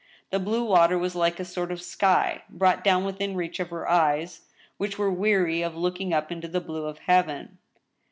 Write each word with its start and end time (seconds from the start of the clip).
The 0.31 0.39
blue 0.39 0.65
water 0.65 0.97
was 0.97 1.13
like 1.13 1.39
a 1.39 1.45
sort 1.45 1.71
of 1.71 1.79
sky, 1.79 2.41
brought 2.49 2.83
down 2.83 3.03
within 3.03 3.35
reach 3.35 3.59
of 3.59 3.69
her 3.69 3.87
eyes, 3.87 4.47
which 4.77 4.97
were 4.97 5.11
weary 5.11 5.61
of 5.61 5.77
looking 5.77 6.11
up 6.11 6.31
into 6.31 6.47
the 6.47 6.59
blue 6.59 6.85
of 6.87 6.97
heaven. 6.97 7.59